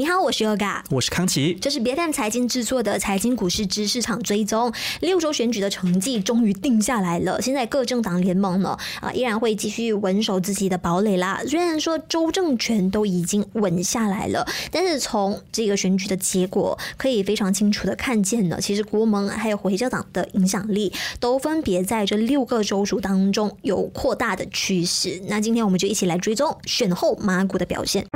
[0.00, 4.72] 你好，我是 Yoga，我是康琪，这是别看财经制作的财经股市之市场追踪。
[5.00, 11.42] 六周选举的成绩终于定下来了，现在各政党联盟呢啊依然会继续稳守自己的堡垒啦。
[11.46, 25.20] 虽然说州政权都已经稳下来了，但是从这个选举的结果可以非常清楚的看见呢，其实国盟还有回教党的影响力都分别在这六个州属当中有扩大的趋势。
[25.26, 28.06] 那今天我们就一起来追踪选后马股的表现。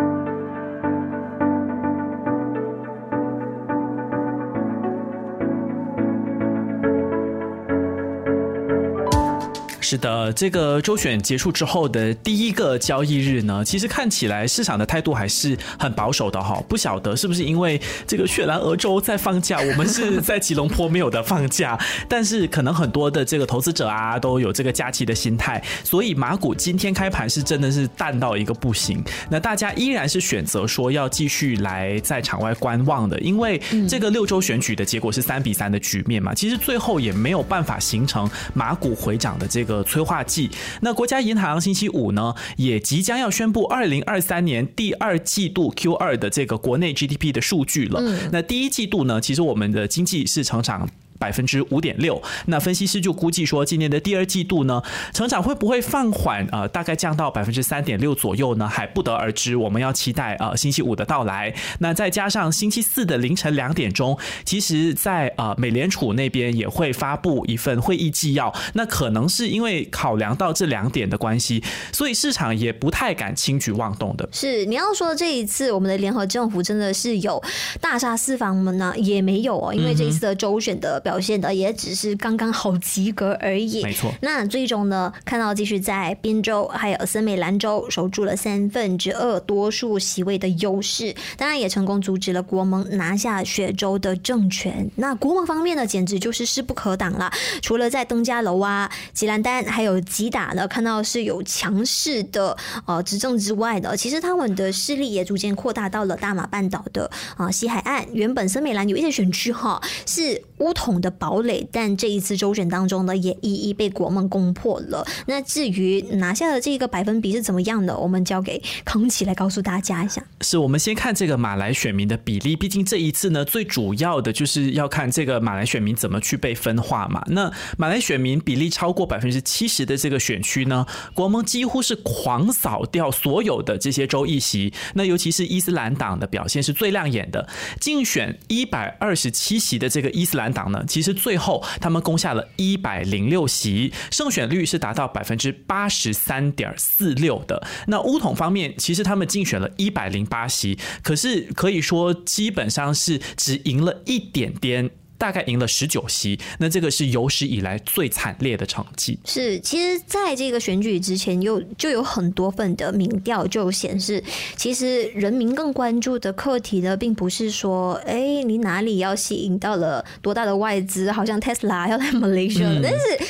[9.85, 16.59] 是的，这个周选结束之后的第一个交易日呢，其实看起来市场的态度还是很保守的哈。
[16.67, 21.79] 不晓得是不是因为这个雪兰莪州在放假，我们是在吉隆坡没有的放假，
[22.09, 29.05] 但是可能很多的这个投资者啊都有这个假期的心态，所以马股今天开盘是真的是淡到一个不行。
[29.29, 39.74] 那大家依然是选择说要继续来在场外观望的，因为这个六周选举的结果是三比三的局面嘛，其实最后也没有办法形成马股回涨的这个。
[39.83, 40.51] 催化剂。
[40.83, 48.01] 那国家银行星期五呢，也即将要宣布二零二三年第二季度 Q 二的这个国内 GDP 的数据了。
[48.31, 50.89] 那第一季度呢，其实我们的经济是成长。
[51.25, 54.83] 百分之五点六，那分析师就估计说，今年的第二季度呢，
[55.15, 56.47] 成长会不会放缓？
[56.53, 59.57] 呃，大概降到百分之三点六左右呢，还不得而知。
[59.57, 61.55] 我们要期待呃星期五的到来。
[61.79, 68.55] 那再加上星期四的凌晨两点钟，其实，在呃美联储那边也会发布一份会议纪要。
[68.75, 74.29] 那可能是因为考量到这两点的关系，所以市场也不太敢轻举妄动的。
[74.31, 77.43] 是你要说这一次我们的联合政府真的是有
[77.81, 78.71] 大杀四方吗？
[78.73, 81.14] 呢也没有哦，因为这一次的周选的表。
[81.15, 83.85] 表现的也只是刚刚好及格而已。
[83.85, 84.13] 没错。
[84.21, 94.91] 那最终呢，看到继续在宾州还有森美兰州守住了三分之二多数席位的优势，当然也成功阻止了国盟拿下雪州的政权。
[94.97, 97.31] 那国盟方面呢，简直就是势不可挡了。
[97.63, 108.05] 除了在登嘉楼啊、吉兰丹还有吉打呢，看到是有强势的呃执政之外的，其实他们的势力也逐渐扩大到了大马半岛的啊西海岸。
[108.13, 110.95] 原本森美兰有一些选区哈是乌统。
[111.01, 115.05] 的堡垒，但这一次周选当中呢，也一一被国盟攻破了。
[115.27, 120.25] 那至于拿下的这个百分比是怎么样的，我们交给康奇来告诉大家一下。
[120.41, 127.23] 是我们先看这个马来选民的比例，毕竟这一次呢，最主要的就是要看这个马来选民怎么去被分化嘛。
[127.29, 134.73] 那马来选民比例超过百分之七十的这个选区呢，国盟几乎是狂扫掉所有的这些州议席。
[134.95, 137.49] 那尤其是伊斯兰党的表现是最亮眼的，
[137.81, 140.83] 竞选一百二十七席的这个伊斯兰党呢。
[140.89, 147.67] 其实最后他们攻下了一百零六席，胜选率是达到百分之八十三点四六的。
[147.89, 154.91] 那乌统方面，其实他们竞选了一百零八席，可是可以说基本上是只赢了一点点。
[155.25, 159.19] 大概赢了十九席，那这个是有史以来最惨烈的成绩。
[159.25, 164.23] 是，其实在这个选举之前，有就有很多份的民调就显示，
[164.55, 173.25] 其实人民更关注的课题呢，并不是说，哎，你哪里要吸引到了多大的外资，好像 Tesla 要来 Malaysia，但是。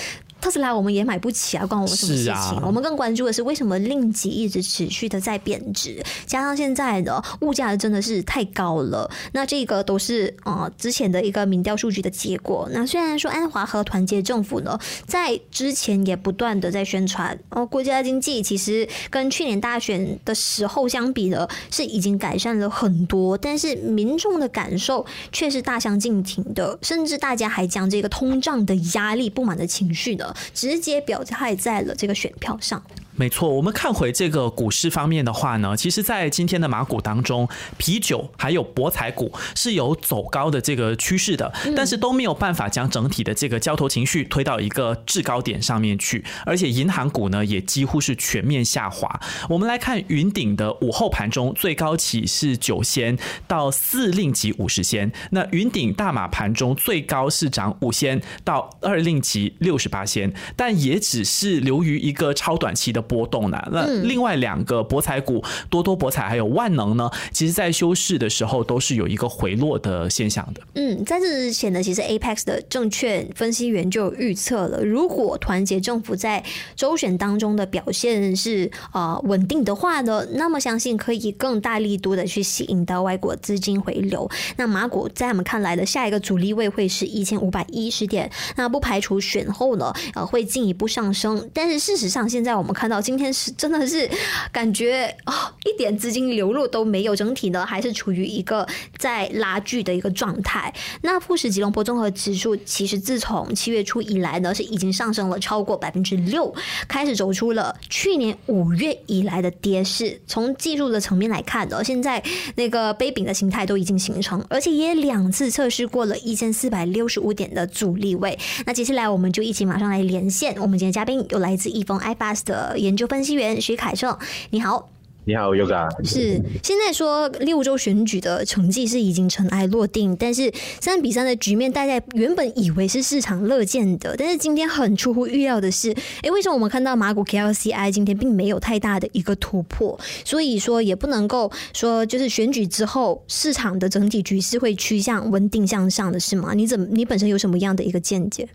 [0.44, 2.60] 特斯拉我们也买不起啊，关我们什么事情？
[2.62, 9.10] 我们更关注的是为什么令吉一直持续的在贬值，加上现在的物价真的是太高了。
[9.32, 12.68] 那这个都是呃之前的一个民调数据的结果。
[12.72, 30.33] 那虽然说安华和团结政府呢，在之前也不断的在宣传哦，国家经济其实跟去年大选的时候相比呢，是已经改善了很多，但是民众的感受却是大相径庭的，甚至大家还将这个通胀的压力、不满的情绪呢。
[30.52, 32.82] 直接表态在了这个选票上。
[33.16, 37.48] 没错，我们看回这个股市方面的话呢，其实，在今天的马股当中，
[37.78, 49.08] 啤酒还有博彩股是有走高的这个趋势的，但是都没有办法将整体的这个交投情绪推到一个制高点上面去，而且银行股呢也几乎是全面下滑。
[49.48, 63.03] 我们来看云顶的午后盘中最高起是九仙到四令级五十仙，那云顶大马盘中最高是涨五仙到二令级六十八仙，但也只是留于一个超短期的。
[63.08, 63.58] 波动呢？
[63.70, 70.60] 那另外两个博彩股多多博彩还有万能呢，其实在休市的时候都是有一个回落的现象的。
[70.74, 76.42] 嗯，在这之前呢，其实 Apex 的证券分析员就预测了，如果团结政府在
[76.74, 84.28] 周选当中的表现是呃稳定的话呢，那么相信可以更大力度的去吸引到外国资金回流。
[84.56, 91.50] 那马股在我们看来的下一个阻力位会是一千五百一十点，那不排除选后呢呃会进一步上升。
[91.52, 92.93] 但是事实上，现在我们看到。
[92.94, 94.08] 到今天是真的是
[94.52, 95.32] 感觉哦，
[95.64, 98.64] 一点资金流入都没有，整体呢还是处于一个
[98.98, 100.72] 在拉锯的一个状态。
[101.02, 106.54] 那富时吉隆坡综合指数其实自从七月初以来呢，是已经上升了超过百分之六，
[106.86, 110.20] 开始走出了去年五月以来的跌势。
[110.28, 112.22] 从技术的层面来看呢，现在
[112.54, 118.38] 那个杯柄的形态都已经形成，而且也两次测试过了一千四百六十五点的阻力位。
[118.64, 124.16] 那接下来我们就一起马上来连线，我们今天嘉宾有来自易丰 iFast 的研究分析员徐凯胜，
[124.50, 124.90] 你好。
[125.26, 125.88] 你好，Yoga。
[126.06, 130.52] 是现在说六州选举的成绩是已经尘埃落定，但是
[130.82, 139.98] 三比三的局面，大家原本以为是市场乐见的，但是今天很出乎预料的是，哎，为什么我们看到马股 KLCI 今天并没有太大的一个突破？
[140.26, 146.52] 所以说也不能够说就是选举之后市场的整体局势会趋向稳定向上的是吗？
[146.52, 148.46] 你怎么你本身有什么样的一个见解？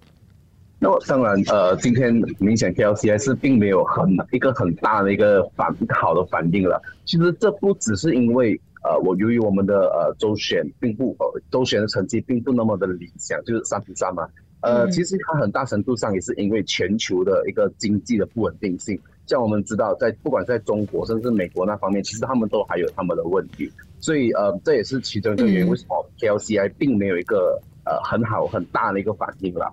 [0.82, 6.82] 那么当然，呃，今天明显 KLCI 是并没有很一个很大的一个反好的反应了。
[7.06, 14.26] 其实这不只是因为，呃，我由于我们的呃周选并不呃周选的成绩并不那么的理想，就是三比三嘛。
[14.62, 18.98] 呃，其实它很大程度上也是因为全球的一个经济的不稳定性。
[19.26, 23.70] 像我们知道，在不管在中国甚至美国那方面，其实他们都还有他们的问题。
[24.00, 29.70] 所以呃，这也是其中一个原因，为什么 KLCI 并没有一个呃很好很大的一个反应了。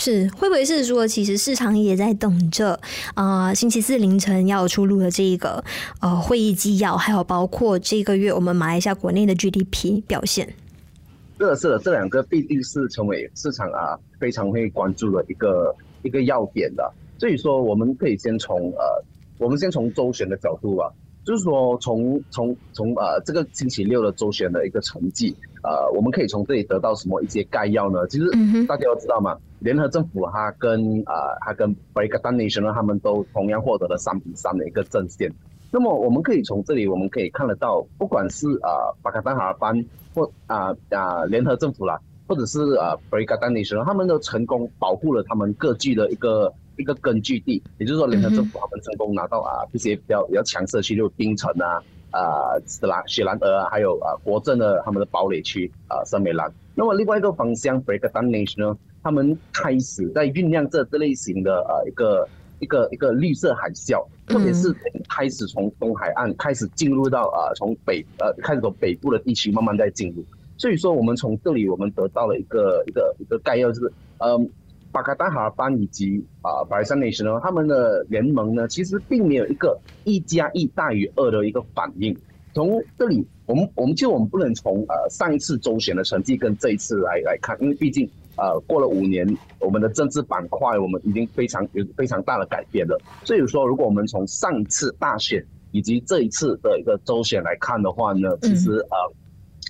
[0.00, 2.80] 是会不会是说，其实市场也在等着
[3.14, 3.52] 啊？
[3.52, 5.62] 星期四凌晨要出炉的这一个
[6.00, 10.48] 呃会议纪要，还有包括这个月我们马来西亚国内的 GDP 表现。
[11.38, 16.92] 是的，是的，这两个必定是成为市场啊非常会关注的一个一个要点的。
[17.18, 19.04] 所以说，我们可以先从呃，
[19.36, 20.90] 我们先从周旋的角度吧，
[21.24, 25.34] 就是说从从从呃这个星期六的周选的一个成绩。
[25.62, 28.06] 呃，我们可以从这里得到什么一些概要呢？
[28.06, 28.30] 其实
[28.66, 35.30] 大家都知道嘛，联合政府它跟呃，它跟 b r e a k a Nation 呢，他们都同样获得了三比三的一个阵线。
[35.70, 39.84] 那么我们可以从这里我们可以看得到，不管是呃巴卡丹哈尔班
[40.14, 46.50] 或啊啊联合政府啦，或者是呃 b r e a k a Nation，他们都成功保护了他们各自的一个
[46.80, 51.82] 一个根据地，也就是说联合政府他们成功拿到啊这些比较比较强势的区，例如槟城啊。
[52.12, 56.52] 啊，斯兰雪兰莪啊，还有啊国政的他们的堡垒区啊，圣美兰。
[56.74, 62.28] 那么另外一个方向，Break Down Nation 呢，他们开始在酝酿这这类型的呃一个
[62.58, 64.74] 一个一个绿色海啸，特别是
[65.08, 70.24] 开始从东海岸开始进入到啊从北呃开始从北部的地区慢慢在进入。
[70.58, 74.50] 所以说我们从这里我们得到了一个一个一个概要，就是嗯。
[74.92, 82.16] 巴卡丹哈尔班以及啊白山内什呢，他们的联盟呢，其实并没有一个一加一大于二的一个反应。
[82.52, 88.04] 从这里，我们我们就我们不能从呃上一次周选的成绩跟这一次来来看，因为毕竟
[88.36, 89.24] 呃过了五年，
[89.60, 93.00] 我们的政治板块我们已经非常有非常大的改变了。
[93.24, 99.14] 所以说，如果我们从上一次大选以及这一次的一个周选来看的话呢，其实呃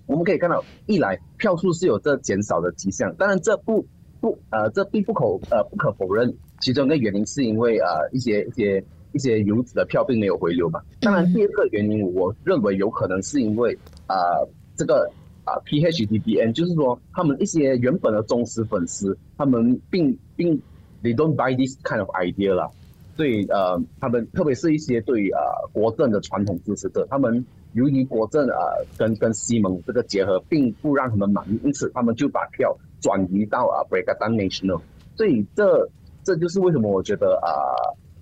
[0.07, 3.87] 我们可以看到，一来票数是有这减少的迹象，当然这不。
[4.21, 10.81] 不，呃，这并不可，呃，不可否认，其中一个原因是因为呃一些一些一些游子的票并没有回流嘛。
[11.01, 13.77] 当然，第二个原因，我认为有可能是因为
[14.09, 14.17] 呃
[14.77, 15.11] 这个
[15.45, 20.57] 啊 PHDBN，就是说他们一些原本的忠实粉丝，他们并并
[21.03, 22.69] they don't buy this kind of idea 啦。
[23.17, 25.41] 所以呃，他们特别是一些对呃
[25.73, 28.57] 国政的传统支持者，他们由于国政啊
[28.99, 32.77] 跟跟西蒙这个结合，并不让他们满意，因此他们就把票。
[33.03, 34.79] 转移到啊，Break Down National，
[35.17, 35.89] 所以这
[36.23, 37.49] 这就是为什么我觉得啊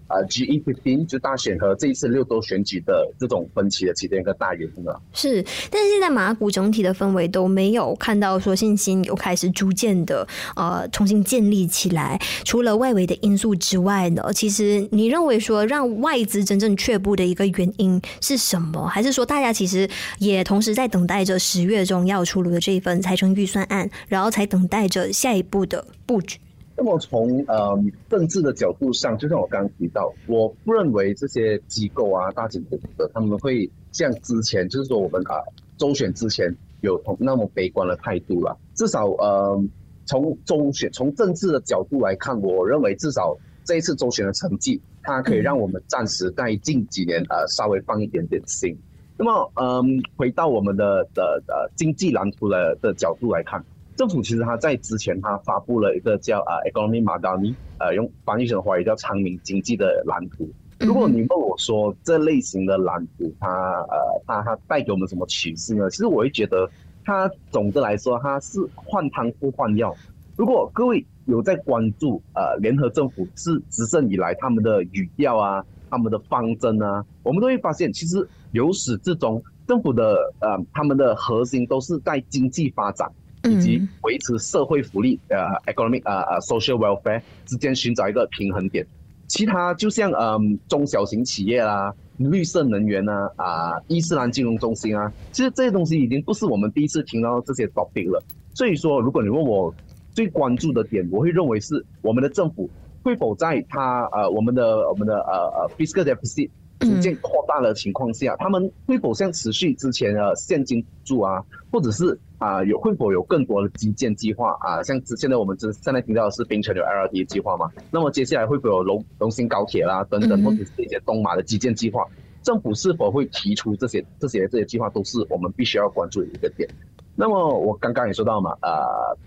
[0.08, 5.00] 啊，G E P P 就大选和这一次六州选举的这种分歧的其中一个大原因了。
[5.12, 12.18] 是，但是现在马股整体的氛围都没有看到说信心有开始逐渐的呃重新建立起来。
[12.44, 18.88] 除了外围的因素之外呢，其实你认为说让外资真正却步的一个原因是什么？
[18.88, 19.88] 还是说大家其实
[20.18, 26.38] 也同时在等待着十月中要出炉的这一份财政预算案，然后才等待着下一步的布局？
[26.80, 27.76] 那么从呃
[28.08, 35.42] 政治的角度上，就像我刚刚提到，我不认为这些机构啊、大型投资者他们会像之前，就是说我们啊
[35.76, 38.56] 周选之前有同那么悲观的态度了。
[38.76, 39.60] 至少呃
[40.06, 48.78] 从周选从政治的角度来看，我认为至少这一次周选的成绩，它可以让我们暂时在近几年呃稍微放一点点心。
[49.16, 53.60] 那么嗯回到我们的的呃经济蓝图的的角度来看。
[53.98, 60.48] 政府其实他在之前他发布了一个叫啊 Economy Madani，呃用翻译成华语叫昌明经济的蓝图。
[60.78, 65.90] 如果你问我说这类型的蓝图，它呃它它带给我们什么启示呢？
[65.90, 66.70] 其实我会觉得
[67.04, 69.92] 它总的来说它是换汤不换药。
[70.36, 83.10] 如果各位有在关注呃联合政府是执政以来他们的语调啊，他们的方针啊，我们都会发现，其实由始至终，政府的呃他们的核心都是在经济发展
[83.44, 85.36] 以及维持社会福利呃
[85.72, 88.86] economic 呃呃 social welfare 之间寻找一个平衡点。
[89.26, 98.22] 其他就像嗯中小型企业啦、绿色能源啊、啊伊斯兰金融中心啊，其实这些东西已经不是我们第一次听到这些 topic 了。
[98.54, 99.72] 所以说，如果你问我
[100.12, 102.68] 最关注的点，我会认为是我们的政府
[103.02, 106.48] 会否在它呃我们的我们的呃呃 fiscal deficit
[106.80, 111.42] 逐渐扩大的情况下，他们会否像持续之前的现金补助啊，
[111.72, 114.82] 或者是啊有会否有更多的基建计划啊？
[114.82, 117.70] 像现在我们之现在听到的是冰城有 LRT 计划嘛？
[117.90, 122.06] 那么接下来会否有龙龙兴高铁啦等等，或者是一些东马的基建计划？
[122.42, 126.68] 政府是否会提出这些这些这些计划，都是我们必须要关注的一个点。
[127.16, 129.18] 那么我刚刚也说到嘛，呃，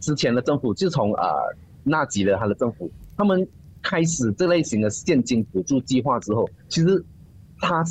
[0.00, 1.54] 之前的政府自从呃
[1.84, 3.46] 纳吉的他的政府，他们
[3.82, 7.04] 开始这类型的现金补助计划之后，其实
[7.58, 7.84] 他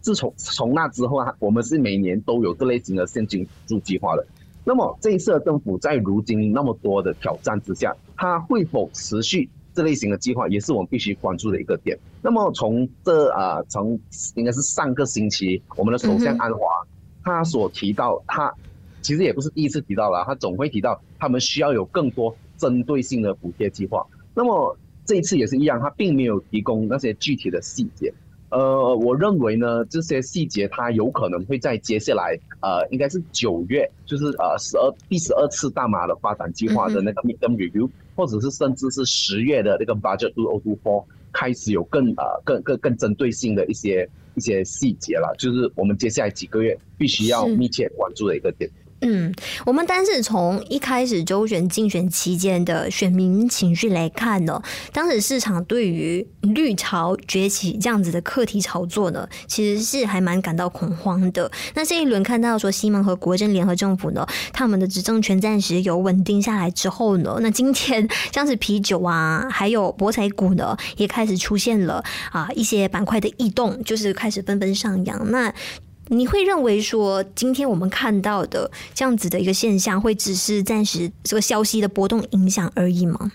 [0.00, 4.26] 自从从那之后啊，我们是每年都有这类型的现金补助计划的。
[4.64, 11.98] 那么这一次的政府在如今那么多的挑战之下，它会否持续这类型的计划，也是我们必须关注的一个点。
[12.22, 13.98] 那么从这啊从
[14.34, 16.66] 应该是上个星期，我们的首相安华
[17.22, 18.52] 他所提到他。
[19.02, 24.02] 其实也不是第一次提到了，他总会提到他们需要有更多针对性的补贴计划。
[24.34, 24.74] 那么
[25.04, 28.12] 这一次也是一样，他并没有提供那些具体的细节。
[28.50, 48.70] 呃，我认为呢，这些细节他有可能会在接下来，呃，应该是九月，就是呃十二第十二次大马的发展计划的那个 midterm review，或者是甚至是十月的那个 budget two o two four 开始有更呃更更更针对性的一些一些细节了，就是我们接下来几个月必须要密切关注的一个点。
[49.06, 49.32] 嗯，
[49.66, 61.50] 我们单是从一开始周选竞选期间的选民情绪来看呢，当时市场对于绿潮崛起这样子的课题炒作呢，其实是还蛮感到恐慌的。
[61.74, 75.30] 那这一轮看到说西蒙和国政联合政府呢，他们的执政权暂时有稳定下来之后呢，那今天像是啤酒啊， 还有博彩股呢，也开始出现了啊一些板块的异动，就是开始纷纷上扬。
[75.30, 75.52] 那
[76.08, 83.32] 你会认为说，今天我们看到的这样子的一个现象，会只是暂时这个消息的波动影响而已吗？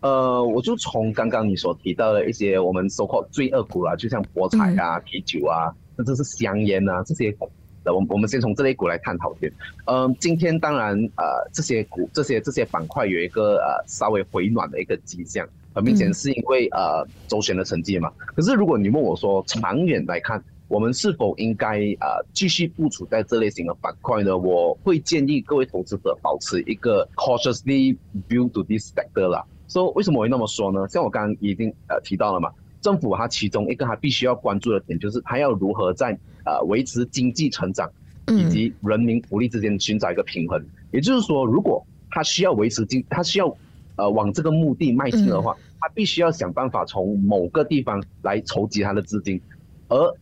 [0.00, 7.50] 呃，我就从刚刚你所提到的一些我们收获罪恶股啦，就像博彩啊、啤酒啊，甚至是香烟啊这些股，
[7.84, 9.52] 我我们先从这类股来探讨先。
[9.86, 18.10] 嗯，今天当然呃这些股、这些这些板块有一个呃稍微回暖的一个迹象，很明显是因为呃周旋的成绩嘛。
[18.34, 24.38] 可是如果你问我说长远来看，我们是否应该啊继续部署在这类型的板块呢？
[24.38, 27.96] 我会建议各位投资者保持一个 cautiously
[28.28, 29.44] view to this sector 啦。
[29.66, 30.86] 所以为什么我会那么说呢？
[30.88, 37.90] 像我刚刚已经呃提到了嘛，政府它其中一个它必须要关注的点就是它要如何在呃维持经济成长
[38.28, 40.64] 以及人民福利之间寻找一个平衡。
[40.92, 43.52] 也就是说，如果它需要维持经，它需要
[43.96, 49.40] 呃往这个目的迈进的话，它必须要想办法从某个地方来筹集它的资金，
[49.88, 50.14] 而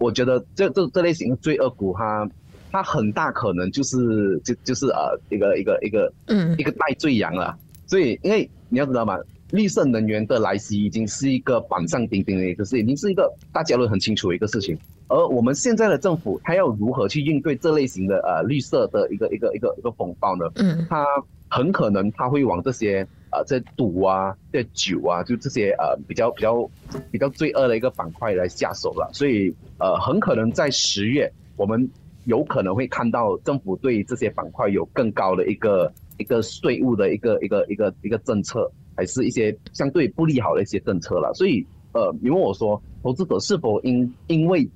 [0.00, 2.28] 我觉得这这这类型的罪恶股，它
[2.72, 7.54] 它很大可能就是就就是呃一个一个一个嗯一个代罪羊了。
[7.86, 9.18] 所以因为你要知道嘛，
[9.50, 14.76] 绿色能源的来袭已经是一个板上钉钉的一个事情，已经是一个大家都很清楚的一个事情。
[15.08, 20.46] 而我们现在的政府，它要如何去应对这类型的呃绿色的一个一个一个一个风暴呢？
[20.54, 21.04] 嗯，它
[21.48, 23.06] 很可能它会往这些。
[23.30, 26.68] 啊，这赌啊，这酒啊，就这些呃比较比较
[27.10, 31.88] 比较罪恶的一个板块来下手了，所以呃很可能在十月，我们
[32.24, 41.32] 有可能会看到政府对这些板块有更高的一个一个税务的一个一个一个一个政策，还是一些相对不利好的一些政策了。
[41.34, 44.68] 所以呃，你问我说，投资者是否因因为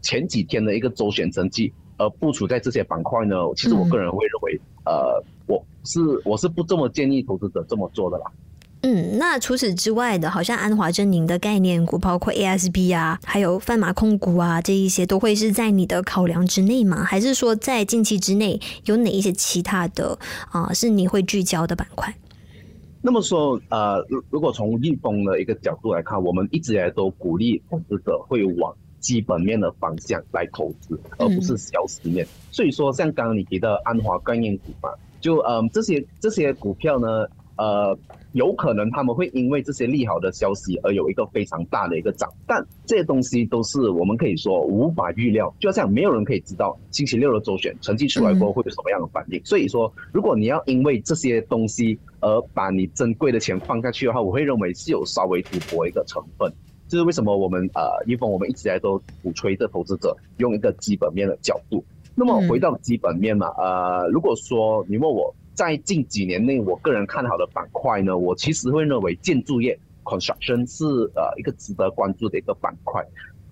[0.00, 3.36] 前几天的一个周选成绩而部署在这些板块呢？
[3.54, 5.22] 其实我个人会认为，呃。
[5.48, 8.24] 我是我是不这么建议投资者这么做的啦。
[8.82, 17.02] 嗯，那除此之外的，好像安华珍宁的概念股，包括 ASB 啊，还有泛马控股啊，这一些都会是在你的考量之内吗？
[17.04, 20.16] 还是说在近期之内有哪一些其他的
[20.50, 22.14] 啊是你会聚焦的板块？
[23.02, 32.26] 那么说，呃，如如果从逆风的一个角度来看，我们一直以来都鼓励投资者会往基本面的方向来投资，而不是消息面。
[32.50, 34.88] 所以说，像刚刚你提到安华概念股嘛。
[35.20, 37.24] 就嗯，这些这些股票呢，
[37.56, 37.96] 呃，
[38.32, 49.40] 有可能他们会因为这些利好的消息而有一个非常大的一个涨，但这些东西都是我们可以说无法预料，就像没有人可以知道星期六的周选成绩出来过后会有什么样的反应。
[49.44, 56.52] 所以说，如果你要因为这些东西而把你珍贵的钱放下去的话，我会认为是有稍微赌博一个成分。
[56.92, 61.82] 就是为什么我们呃，一峰我们一直以来都鼓吹的投资者用一个基本面的角度。
[62.14, 70.84] 那么回到基本面嘛，呃，如果说你问我在近几年内我个人看好的板块呢，我其实会认为建筑业 construction 是
[71.14, 73.02] 呃一个值得关注的一个板块。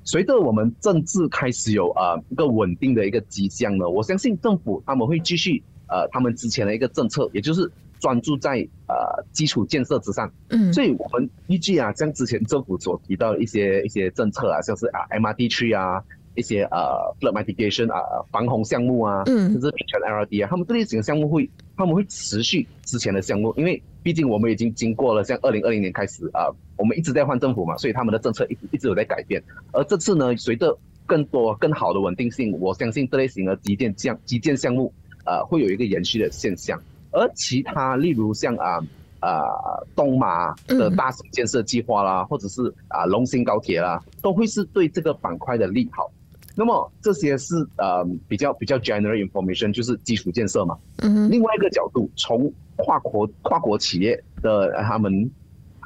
[0.04, 10.32] 随着我们政治开始有呃一个稳定的一个迹象呢，我相信政府他们会继续呃他们之前的一个政策，也就是专注在呃基础建设之上。
[10.48, 16.02] 嗯，所以我们依据啊，像之前政府所提到的一些一些政策啊，像是啊 MRT 区啊。
[16.36, 29.42] 一些呃，flood mitigation 啊，防洪项目啊，嗯，甚至平权 LRD 啊，他们这类型的项目会，他们会持续之前的项目，因为毕竟我们已经经过了像二零二零年开始啊，我们一直在换政府嘛，所以他们的政策一直一直有在改变。
[29.72, 34.94] 而这次呢，随着更多更好的稳定性，我相信这类型的基建项基建项目
[35.26, 36.80] 呃会有一个延续的现象。
[37.10, 38.80] 而其他例如像啊
[39.20, 39.42] 啊
[39.94, 46.10] 东马的大型建设计划啦，或者是啊龙兴高铁啦，都会是对这个板块的利好。
[46.56, 50.76] 那么这些是呃比较比较 general information，就是基础建设嘛。
[50.98, 51.30] 嗯。
[51.30, 55.30] 另外一个角度，从跨国跨国企业的他们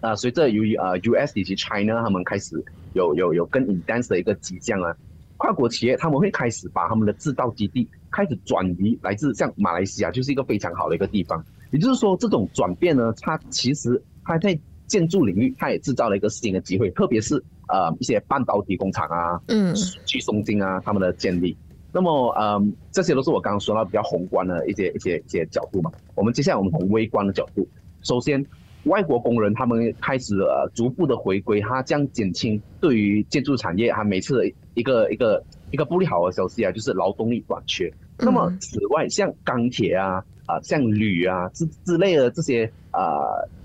[0.00, 2.62] 啊，随着由于啊 US 以及 China 他们开始
[2.94, 4.96] 有有有更 intense 的一个迹象啊，
[5.36, 11.44] 跨国企业他们会开始把他们的制造基地开始转移来自像马来西亚，就是一个非常好的一个地方。
[11.72, 14.56] 也就是说，这种转变呢，它其实它在
[14.86, 17.42] 建筑领域，它也制造了一个新的机会，特别是。
[17.66, 21.56] 呃，一些半导体工厂啊，嗯，去松金啊，他们的建立，
[21.92, 25.90] 那么，嗯，这些都是我刚刚说到比较宏观的一些一些一些角度嘛。
[26.14, 27.66] 我们接下来我们从微观的角度，
[28.02, 28.44] 首先，
[28.84, 37.90] 外国工人他们开始呃逐步的回归，它将减轻对于建筑产业它每次一个一个一个不利好的消息啊，就是劳动力短缺。
[38.24, 43.00] 那么，此外，像钢铁啊，啊，像铝啊之之类的这些啊。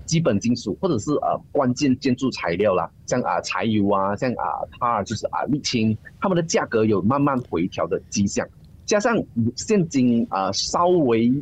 [0.06, 8.44] 基本金属或者是呃关键建筑材料啦，像啊柴油啊，像啊它就是啊沥青，它们的价格有慢慢回调的迹象，
[8.84, 9.16] 加上
[9.54, 11.32] 现今啊稍微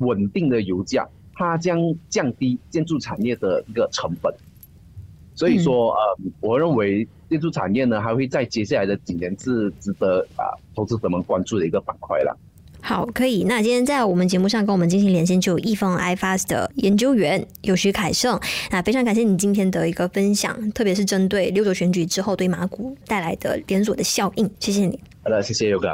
[0.00, 1.78] 稳定的油价，它将
[2.10, 4.30] 降低建筑产业的一个成本，
[5.34, 12.38] 所以说呃我认为建筑产业呢还会在接下来的几年是值得啊投资者们关注的一个板块了。
[12.90, 13.44] 好，可以。
[13.44, 18.36] 那今天在我们节目上跟我们进行连线，就有易方 iFast 的研究员有徐凯盛。
[18.68, 24.98] 那非常感谢你今天的一个分享，特别是针对六九选举之后对马股带来的连锁的效应，谢谢你。
[25.22, 25.86] 好的，谢谢刘哥。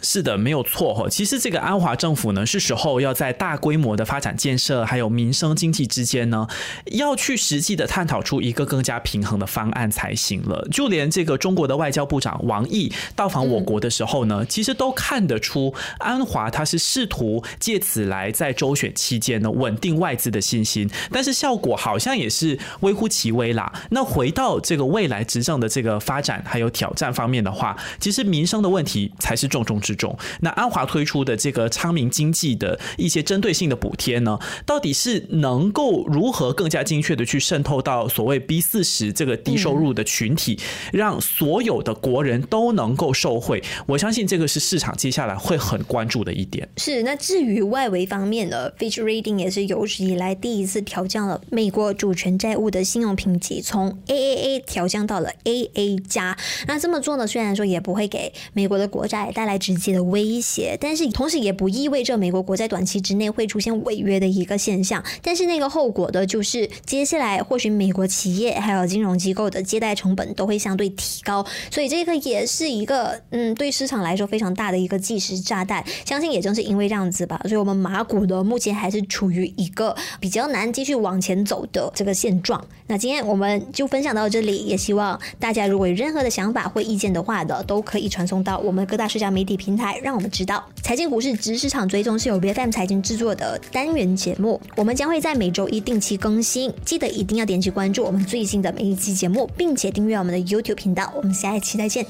[0.00, 1.08] 是的，没有错哈。
[1.08, 6.46] 其实这个安华政府呢，是时候要在大规模的发展建设还有民生经济之间呢，
[6.92, 10.66] 要去实际的探讨出一个更加平衡的方案才行了。
[10.70, 23.72] 就连这个中国的外交部长王毅到访我国的时候呢，其实都看得出安华他是试图借此来在周选期间呢稳定外资的信心，但是效果好像也是微乎其微啦。
[23.90, 29.87] 那回到这个未来执政的这个发展还有挑战方面的话，其实民生的问题才是重中之。
[29.88, 40.58] 之中，那安华推出的这个昌明经济的一些针对性的补贴呢，到底是能够如何更加精确的去渗透到所谓 B 四十这个低收入的群体，
[40.92, 43.62] 让所有的国人都能够受惠？
[43.86, 46.68] 我相信这个是市场接下来会很关注的一点。
[46.76, 56.36] 是，那至于外围方面呢 Fitch Rating 也是有史以来第一次调降了美国主权债务的信用评级，从 AAA 调降到了 AA 加。
[56.66, 65.02] 那这么做呢，虽然说也不会给美国的国债带来直的威胁，但是同时也不意味着美国国在短期之内会出现违约的一个现象。
[65.22, 75.84] 但是那个后果的就是，接下来或许美国企业还有金融机构的借贷成本都会相对提高，所以这个也是一个嗯，对市场来说非常大的一个计时炸弹。
[76.04, 82.64] 相信也正是因为这样子吧，所以我们马股的目前还是处于一个比较难继续往前走的这个现状。
[82.86, 89.67] 那今天我们就分享到这里，也希望大家如果有任何的想法或意见的话的，都可以传送到我们各大社交媒体平。
[89.68, 101.12] 平台让我们知道，财经股市值市场追踪是由 B F M 财经制作的单元节目，我们将会在每周一定期更新，记得一定要点击关注我们最新的每一期节目，并且订阅我们的 YouTube 频道。
[101.14, 102.06] 我们下一期再见。